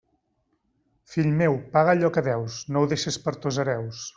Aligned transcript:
Fill 1.11 1.29
meu, 1.41 1.59
paga 1.75 1.93
allò 1.97 2.11
que 2.17 2.25
deus, 2.31 2.59
no 2.73 2.83
ho 2.85 2.91
deixes 2.95 3.21
per 3.27 3.39
tos 3.45 3.65
hereus. 3.65 4.05